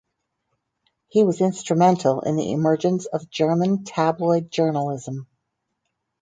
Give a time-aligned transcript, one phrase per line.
[1.09, 5.27] He was instrumental in the emergence of German tabloid journalism.